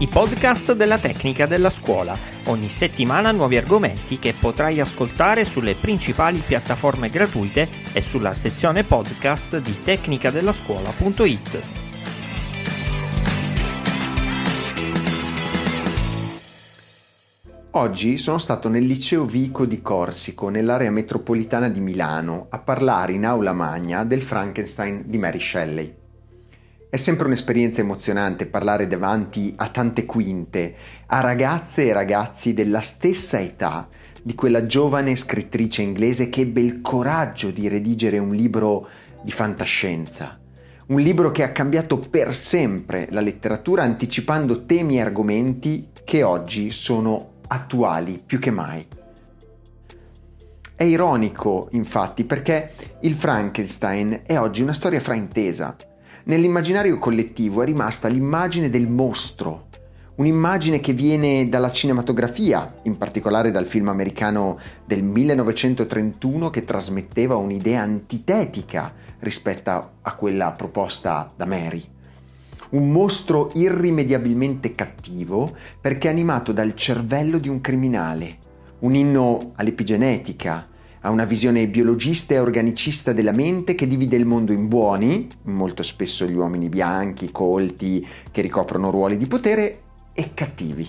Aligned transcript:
i 0.00 0.06
podcast 0.06 0.74
della 0.74 0.98
tecnica 0.98 1.46
della 1.46 1.70
scuola. 1.70 2.16
Ogni 2.44 2.68
settimana 2.68 3.32
nuovi 3.32 3.56
argomenti 3.56 4.20
che 4.20 4.32
potrai 4.32 4.78
ascoltare 4.78 5.44
sulle 5.44 5.74
principali 5.74 6.38
piattaforme 6.38 7.10
gratuite 7.10 7.68
e 7.92 8.00
sulla 8.00 8.32
sezione 8.32 8.84
podcast 8.84 9.58
di 9.58 9.82
tecnicadellascuola.it. 9.82 11.62
Oggi 17.72 18.18
sono 18.18 18.38
stato 18.38 18.68
nel 18.68 18.84
liceo 18.84 19.24
Vico 19.24 19.66
di 19.66 19.82
Corsico, 19.82 20.48
nell'area 20.48 20.90
metropolitana 20.92 21.68
di 21.68 21.80
Milano, 21.80 22.46
a 22.50 22.58
parlare 22.58 23.12
in 23.12 23.26
aula 23.26 23.52
magna 23.52 24.04
del 24.04 24.22
Frankenstein 24.22 25.02
di 25.06 25.18
Mary 25.18 25.40
Shelley. 25.40 25.97
È 26.90 26.96
sempre 26.96 27.26
un'esperienza 27.26 27.82
emozionante 27.82 28.46
parlare 28.46 28.86
davanti 28.86 29.52
a 29.56 29.68
tante 29.68 30.06
quinte, 30.06 30.74
a 31.08 31.20
ragazze 31.20 31.86
e 31.86 31.92
ragazzi 31.92 32.54
della 32.54 32.80
stessa 32.80 33.38
età 33.38 33.86
di 34.22 34.34
quella 34.34 34.64
giovane 34.64 35.14
scrittrice 35.14 35.82
inglese 35.82 36.30
che 36.30 36.40
ebbe 36.40 36.62
il 36.62 36.80
coraggio 36.80 37.50
di 37.50 37.68
redigere 37.68 38.16
un 38.16 38.34
libro 38.34 38.88
di 39.20 39.30
fantascienza. 39.30 40.40
Un 40.86 41.00
libro 41.00 41.30
che 41.30 41.42
ha 41.42 41.52
cambiato 41.52 41.98
per 41.98 42.34
sempre 42.34 43.08
la 43.10 43.20
letteratura 43.20 43.82
anticipando 43.82 44.64
temi 44.64 44.96
e 44.96 45.02
argomenti 45.02 45.88
che 46.04 46.22
oggi 46.22 46.70
sono 46.70 47.32
attuali 47.48 48.18
più 48.24 48.38
che 48.38 48.50
mai. 48.50 48.86
È 50.74 50.84
ironico, 50.84 51.68
infatti, 51.72 52.24
perché 52.24 52.72
il 53.02 53.12
Frankenstein 53.12 54.22
è 54.24 54.38
oggi 54.38 54.62
una 54.62 54.72
storia 54.72 55.00
fraintesa 55.00 55.76
Nell'immaginario 56.28 56.98
collettivo 56.98 57.62
è 57.62 57.64
rimasta 57.64 58.06
l'immagine 58.08 58.68
del 58.68 58.86
mostro, 58.86 59.68
un'immagine 60.16 60.78
che 60.78 60.92
viene 60.92 61.48
dalla 61.48 61.70
cinematografia, 61.70 62.74
in 62.82 62.98
particolare 62.98 63.50
dal 63.50 63.64
film 63.64 63.88
americano 63.88 64.58
del 64.84 65.02
1931 65.02 66.50
che 66.50 66.64
trasmetteva 66.64 67.36
un'idea 67.36 67.80
antitetica 67.80 68.92
rispetto 69.20 69.70
a 70.02 70.14
quella 70.16 70.52
proposta 70.52 71.32
da 71.34 71.46
Mary. 71.46 71.82
Un 72.72 72.90
mostro 72.90 73.50
irrimediabilmente 73.54 74.74
cattivo 74.74 75.56
perché 75.80 76.10
animato 76.10 76.52
dal 76.52 76.74
cervello 76.74 77.38
di 77.38 77.48
un 77.48 77.62
criminale, 77.62 78.36
un 78.80 78.94
inno 78.94 79.52
all'epigenetica, 79.54 80.76
ha 81.00 81.10
una 81.10 81.24
visione 81.24 81.68
biologista 81.68 82.34
e 82.34 82.38
organicista 82.38 83.12
della 83.12 83.32
mente 83.32 83.74
che 83.74 83.86
divide 83.86 84.16
il 84.16 84.24
mondo 84.24 84.52
in 84.52 84.68
buoni, 84.68 85.28
molto 85.44 85.82
spesso 85.82 86.26
gli 86.26 86.34
uomini 86.34 86.68
bianchi, 86.68 87.30
colti, 87.30 88.06
che 88.30 88.42
ricoprono 88.42 88.90
ruoli 88.90 89.16
di 89.16 89.26
potere, 89.26 89.80
e 90.12 90.34
cattivi. 90.34 90.88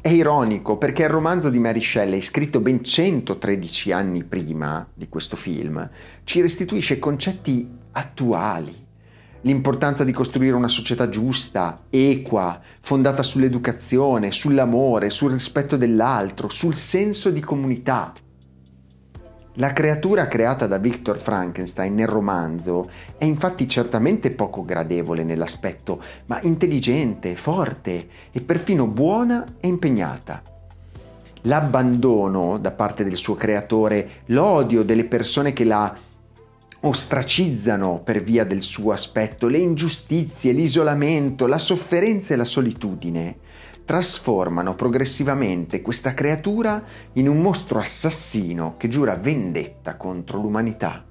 È 0.00 0.08
ironico 0.08 0.78
perché 0.78 1.02
il 1.02 1.08
romanzo 1.08 1.50
di 1.50 1.58
Mary 1.58 1.82
Shelley, 1.82 2.20
scritto 2.20 2.60
ben 2.60 2.84
113 2.84 3.90
anni 3.92 4.22
prima 4.22 4.88
di 4.94 5.08
questo 5.08 5.34
film, 5.34 5.90
ci 6.22 6.40
restituisce 6.40 7.00
concetti 7.00 7.68
attuali. 7.92 8.85
L'importanza 9.42 10.02
di 10.02 10.12
costruire 10.12 10.56
una 10.56 10.68
società 10.68 11.08
giusta, 11.08 11.84
equa, 11.90 12.60
fondata 12.80 13.22
sull'educazione, 13.22 14.32
sull'amore, 14.32 15.10
sul 15.10 15.32
rispetto 15.32 15.76
dell'altro, 15.76 16.48
sul 16.48 16.74
senso 16.74 17.30
di 17.30 17.40
comunità. 17.40 18.12
La 19.58 19.72
creatura 19.72 20.26
creata 20.26 20.66
da 20.66 20.76
Victor 20.76 21.16
Frankenstein 21.16 21.94
nel 21.94 22.08
romanzo 22.08 22.88
è 23.16 23.24
infatti 23.24 23.66
certamente 23.66 24.30
poco 24.30 24.64
gradevole 24.64 25.24
nell'aspetto, 25.24 26.02
ma 26.26 26.38
intelligente, 26.42 27.36
forte 27.36 28.06
e 28.32 28.40
perfino 28.42 28.86
buona 28.86 29.54
e 29.58 29.68
impegnata. 29.68 30.42
L'abbandono 31.42 32.58
da 32.58 32.72
parte 32.72 33.04
del 33.04 33.16
suo 33.16 33.34
creatore, 33.36 34.08
l'odio 34.26 34.82
delle 34.82 35.04
persone 35.04 35.54
che 35.54 35.64
la 35.64 35.94
ostracizzano 36.86 38.00
per 38.02 38.22
via 38.22 38.44
del 38.44 38.62
suo 38.62 38.92
aspetto, 38.92 39.48
le 39.48 39.58
ingiustizie, 39.58 40.52
l'isolamento, 40.52 41.46
la 41.46 41.58
sofferenza 41.58 42.34
e 42.34 42.36
la 42.36 42.44
solitudine 42.44 43.38
trasformano 43.84 44.74
progressivamente 44.74 45.80
questa 45.80 46.12
creatura 46.12 46.82
in 47.14 47.28
un 47.28 47.40
mostro 47.40 47.78
assassino 47.78 48.76
che 48.76 48.88
giura 48.88 49.14
vendetta 49.14 49.96
contro 49.96 50.40
l'umanità. 50.40 51.04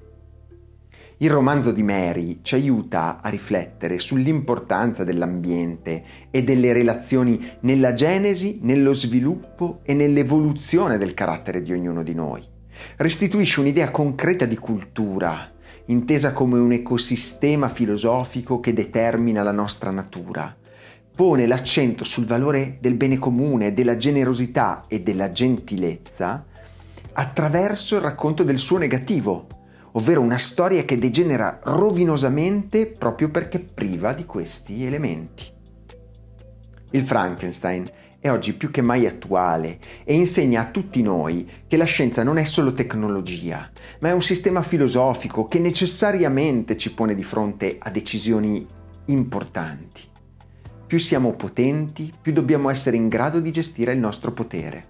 Il 1.19 1.29
romanzo 1.29 1.71
di 1.71 1.81
Mary 1.81 2.39
ci 2.41 2.55
aiuta 2.55 3.21
a 3.21 3.29
riflettere 3.29 3.97
sull'importanza 3.99 5.05
dell'ambiente 5.05 6.03
e 6.29 6.43
delle 6.43 6.73
relazioni 6.73 7.39
nella 7.61 7.93
genesi, 7.93 8.59
nello 8.63 8.91
sviluppo 8.91 9.79
e 9.83 9.93
nell'evoluzione 9.93 10.97
del 10.97 11.13
carattere 11.13 11.61
di 11.61 11.71
ognuno 11.71 12.03
di 12.03 12.13
noi. 12.13 12.43
Restituisce 12.97 13.61
un'idea 13.61 13.89
concreta 13.91 14.43
di 14.43 14.57
cultura, 14.57 15.49
intesa 15.85 16.33
come 16.33 16.57
un 16.57 16.71
ecosistema 16.71 17.69
filosofico 17.69 18.59
che 18.59 18.73
determina 18.73 19.43
la 19.43 19.51
nostra 19.51 19.91
natura, 19.91 20.55
pone 21.15 21.45
l'accento 21.45 22.03
sul 22.03 22.25
valore 22.25 22.77
del 22.81 22.95
bene 22.95 23.17
comune, 23.17 23.73
della 23.73 23.97
generosità 23.97 24.83
e 24.87 25.01
della 25.01 25.31
gentilezza 25.31 26.45
attraverso 27.13 27.95
il 27.95 28.01
racconto 28.01 28.43
del 28.43 28.57
suo 28.57 28.77
negativo, 28.77 29.47
ovvero 29.93 30.21
una 30.21 30.37
storia 30.37 30.83
che 30.83 30.97
degenera 30.97 31.59
rovinosamente 31.63 32.87
proprio 32.87 33.29
perché 33.29 33.59
priva 33.59 34.13
di 34.13 34.25
questi 34.25 34.85
elementi. 34.85 35.53
Il 36.91 37.03
Frankenstein 37.03 37.85
è 38.25 38.31
oggi 38.31 38.55
più 38.55 38.71
che 38.71 38.81
mai 38.81 39.05
attuale 39.05 39.77
e 40.03 40.15
insegna 40.15 40.61
a 40.61 40.71
tutti 40.71 41.03
noi 41.03 41.47
che 41.67 41.77
la 41.77 41.83
scienza 41.83 42.23
non 42.23 42.39
è 42.39 42.43
solo 42.43 42.71
tecnologia, 42.71 43.69
ma 43.99 44.09
è 44.09 44.13
un 44.13 44.23
sistema 44.23 44.63
filosofico 44.63 45.47
che 45.47 45.59
necessariamente 45.59 46.75
ci 46.75 46.95
pone 46.95 47.13
di 47.13 47.21
fronte 47.21 47.75
a 47.77 47.91
decisioni 47.91 48.65
importanti. 49.05 50.01
Più 50.87 50.97
siamo 50.97 51.33
potenti, 51.33 52.11
più 52.19 52.33
dobbiamo 52.33 52.71
essere 52.71 52.97
in 52.97 53.09
grado 53.09 53.39
di 53.39 53.51
gestire 53.51 53.93
il 53.93 53.99
nostro 53.99 54.31
potere. 54.31 54.87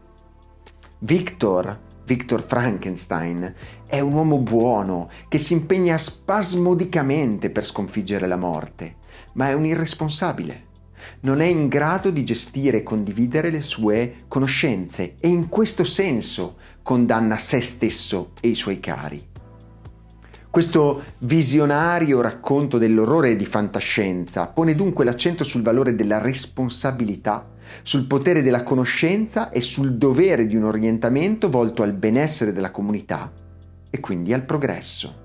Victor, 1.00 1.78
Victor 2.06 2.41
Frankenstein, 2.41 3.53
è 3.85 4.00
un 4.00 4.13
uomo 4.13 4.38
buono 4.38 5.09
che 5.28 5.40
si 5.40 5.52
impegna 5.52 5.97
spasmodicamente 5.97 7.50
per 7.50 7.66
sconfiggere 7.66 8.28
la 8.28 8.38
morte, 8.38 8.96
ma 9.34 9.50
è 9.50 9.53
un 9.53 9.66
irresponsabile. 9.66 10.65
Non 11.22 11.41
è 11.41 11.45
in 11.45 11.67
grado 11.67 12.09
di 12.09 12.23
gestire 12.23 12.78
e 12.78 12.83
condividere 12.83 13.50
le 13.50 13.61
sue 13.61 14.23
conoscenze 14.28 15.16
e 15.19 15.28
in 15.28 15.50
questo 15.50 15.83
senso 15.83 16.57
condanna 16.81 17.38
se 17.38 17.61
stesso 17.61 18.31
e 18.41 18.50
i 18.50 18.56
suoi 18.56 18.79
cari. 18.79 19.34
Questo 20.55 21.03
visionario 21.17 22.22
racconto 22.22 22.78
dell'orrore 22.78 23.35
di 23.35 23.45
fantascienza 23.45 24.47
pone 24.47 24.73
dunque 24.73 25.03
l'accento 25.03 25.44
sul 25.44 25.61
valore 25.61 25.95
della 25.95 26.22
responsabilità, 26.22 27.45
sul 27.81 28.05
potere 28.05 28.41
della 28.41 28.63
conoscenza 28.63 29.50
e 29.50 29.59
sul 29.59 29.95
dovere 29.97 30.47
di 30.47 30.55
un 30.55 30.63
orientamento 30.63 31.50
volto 31.50 31.84
al 31.84 31.91
benessere 31.91 32.53
della 32.53 32.72
comunità 32.72 33.29
e 33.89 34.00
quindi 34.00 34.31
al 34.31 34.45
progresso. 34.45 35.23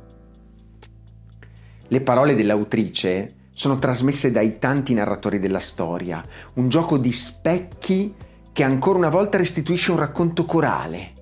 Le 1.87 2.01
parole 2.01 2.35
dell'autrice 2.35 3.35
sono 3.61 3.79
trasmesse 3.79 4.31
dai 4.31 4.59
tanti 4.59 4.95
narratori 4.95 5.39
della 5.39 5.59
storia, 5.59 6.25
un 6.55 6.71
gioco 6.71 6.97
di 6.97 7.13
specchi 7.13 8.15
che 8.55 8.63
ancora 8.63 8.97
una 8.97 9.11
volta 9.11 9.37
restituisce 9.37 9.91
un 9.91 9.99
racconto 9.99 10.47
corale 10.47 11.19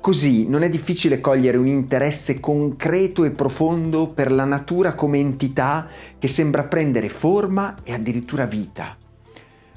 Così 0.00 0.48
non 0.48 0.64
è 0.64 0.68
difficile 0.68 1.20
cogliere 1.20 1.56
un 1.56 1.68
interesse 1.68 2.40
concreto 2.40 3.22
e 3.22 3.30
profondo 3.30 4.08
per 4.08 4.32
la 4.32 4.44
natura 4.44 4.94
come 4.94 5.18
entità 5.18 5.86
che 6.18 6.26
sembra 6.26 6.64
prendere 6.64 7.08
forma 7.08 7.76
e 7.84 7.92
addirittura 7.92 8.46
vita. 8.46 8.96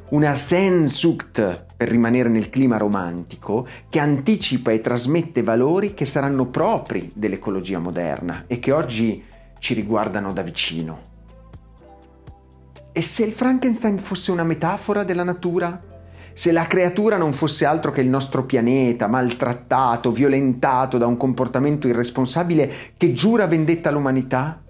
Una 0.09 0.33
Sensucht, 0.33 1.65
per 1.75 1.89
rimanere 1.89 2.29
nel 2.29 2.49
clima 2.49 2.77
romantico, 2.77 3.67
che 3.87 3.99
anticipa 3.99 4.71
e 4.71 4.81
trasmette 4.81 5.43
valori 5.43 5.93
che 5.93 6.05
saranno 6.05 6.47
propri 6.47 7.11
dell'ecologia 7.13 7.77
moderna 7.77 8.45
e 8.47 8.57
che 8.57 8.71
oggi 8.71 9.23
ci 9.59 9.75
riguardano 9.75 10.33
da 10.33 10.41
vicino. 10.41 11.08
E 12.99 13.01
se 13.01 13.23
il 13.23 13.31
Frankenstein 13.31 13.97
fosse 13.97 14.29
una 14.29 14.43
metafora 14.43 15.05
della 15.05 15.23
natura? 15.23 15.81
Se 16.33 16.51
la 16.51 16.67
creatura 16.67 17.15
non 17.15 17.31
fosse 17.31 17.65
altro 17.65 17.91
che 17.91 18.01
il 18.01 18.09
nostro 18.09 18.43
pianeta, 18.43 19.07
maltrattato, 19.07 20.11
violentato 20.11 20.97
da 20.97 21.07
un 21.07 21.15
comportamento 21.15 21.87
irresponsabile 21.87 22.69
che 22.97 23.13
giura 23.13 23.47
vendetta 23.47 23.87
all'umanità? 23.87 24.61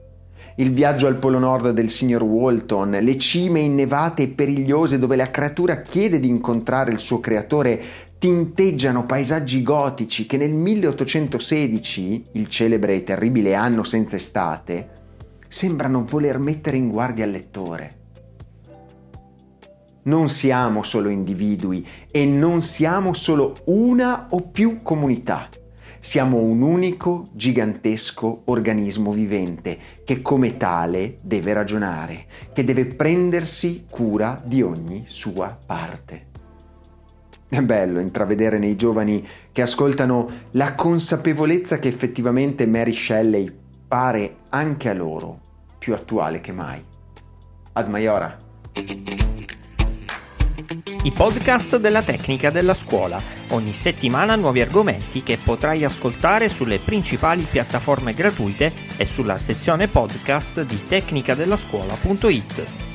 Il 0.57 0.71
viaggio 0.73 1.07
al 1.07 1.15
Polo 1.15 1.39
Nord 1.39 1.71
del 1.71 1.89
signor 1.89 2.21
Walton, 2.21 2.99
le 3.01 3.17
cime 3.17 3.61
innevate 3.61 4.21
e 4.21 4.27
perigliose 4.27 4.99
dove 4.99 5.15
la 5.15 5.31
creatura 5.31 5.81
chiede 5.81 6.19
di 6.19 6.27
incontrare 6.27 6.91
il 6.91 6.99
suo 6.99 7.19
creatore, 7.19 7.81
tinteggiano 8.19 9.07
paesaggi 9.07 9.63
gotici 9.63 10.27
che 10.27 10.37
nel 10.37 10.53
1816, 10.53 12.25
il 12.33 12.47
celebre 12.47 12.93
e 12.93 13.03
terribile 13.03 13.55
anno 13.55 13.83
senza 13.83 14.17
estate, 14.17 14.89
sembrano 15.47 16.05
voler 16.07 16.37
mettere 16.37 16.77
in 16.77 16.89
guardia 16.89 17.25
il 17.25 17.31
lettore. 17.31 17.98
Non 20.09 20.27
siamo 20.27 20.81
solo 20.81 21.09
individui 21.09 21.85
e 22.09 22.25
non 22.25 22.63
siamo 22.63 23.13
solo 23.13 23.55
una 23.65 24.29
o 24.31 24.41
più 24.41 24.81
comunità. 24.81 25.49
Siamo 25.99 26.37
un 26.37 26.63
unico, 26.63 27.29
gigantesco 27.33 28.41
organismo 28.45 29.11
vivente 29.11 29.77
che 30.03 30.19
come 30.23 30.57
tale 30.57 31.19
deve 31.21 31.53
ragionare, 31.53 32.25
che 32.53 32.63
deve 32.63 32.85
prendersi 32.85 33.85
cura 33.87 34.41
di 34.43 34.63
ogni 34.63 35.03
sua 35.05 35.55
parte. 35.63 36.25
È 37.47 37.61
bello 37.61 37.99
intravedere 37.99 38.57
nei 38.57 38.75
giovani 38.75 39.23
che 39.51 39.61
ascoltano 39.61 40.27
la 40.51 40.73
consapevolezza 40.73 41.77
che 41.77 41.87
effettivamente 41.87 42.65
Mary 42.65 42.93
Shelley 42.93 43.55
pare 43.87 44.37
anche 44.49 44.89
a 44.89 44.93
loro 44.93 45.39
più 45.77 45.93
attuale 45.93 46.41
che 46.41 46.51
mai. 46.51 46.83
Ad 47.73 47.87
Maiora. 47.89 48.47
I 51.01 51.11
podcast 51.11 51.77
della 51.77 52.01
tecnica 52.01 52.49
della 52.49 52.73
scuola. 52.73 53.21
Ogni 53.51 53.71
settimana 53.71 54.35
nuovi 54.35 54.59
argomenti 54.59 55.23
che 55.23 55.39
potrai 55.41 55.85
ascoltare 55.85 56.49
sulle 56.49 56.79
principali 56.79 57.47
piattaforme 57.49 58.13
gratuite 58.13 58.73
e 58.97 59.05
sulla 59.05 59.37
sezione 59.37 59.87
podcast 59.87 60.63
di 60.63 60.87
tecnicadellascuola.it. 60.87 62.88